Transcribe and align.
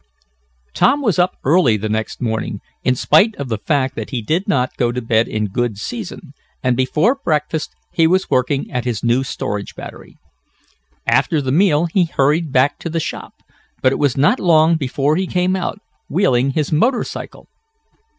Tom 0.73 1.03
was 1.03 1.19
up 1.19 1.37
early 1.43 1.77
the 1.77 1.87
next 1.87 2.19
morning, 2.23 2.59
in 2.83 2.95
spite 2.95 3.35
of 3.35 3.49
the 3.49 3.59
fact 3.59 3.93
that 3.95 4.09
he 4.09 4.19
did 4.23 4.47
not 4.47 4.75
go 4.75 4.91
to 4.91 4.99
bed 4.99 5.27
in 5.27 5.45
good 5.45 5.77
season, 5.77 6.33
and 6.63 6.75
before 6.75 7.13
breakfast 7.13 7.75
he 7.93 8.07
was 8.07 8.27
working 8.27 8.71
at 8.71 8.83
his 8.83 9.03
new 9.03 9.23
storage 9.23 9.75
battery. 9.75 10.17
After 11.05 11.39
the 11.39 11.51
meal 11.51 11.85
he 11.85 12.05
hurried 12.05 12.51
back 12.51 12.79
to 12.79 12.89
the 12.89 12.99
shop, 12.99 13.43
but 13.83 13.91
it 13.91 13.99
was 13.99 14.17
not 14.17 14.39
long 14.39 14.75
before 14.75 15.15
he 15.17 15.27
came 15.27 15.55
out, 15.55 15.77
wheeling 16.09 16.53
his 16.53 16.71
motor 16.71 17.03
cycle. 17.03 17.47